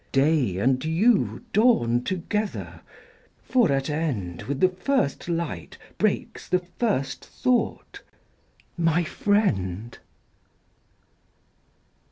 [0.11, 2.81] Day and you dawn together;
[3.43, 9.99] for, at end, With the first light breaks the first thought—my Friend.